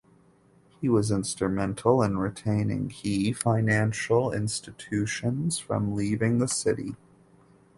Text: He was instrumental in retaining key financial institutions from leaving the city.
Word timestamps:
He 0.79 0.89
was 0.89 1.11
instrumental 1.11 2.01
in 2.01 2.17
retaining 2.17 2.89
key 2.89 3.33
financial 3.33 4.31
institutions 4.33 5.59
from 5.59 5.93
leaving 5.93 6.39
the 6.39 6.47
city. 6.47 6.95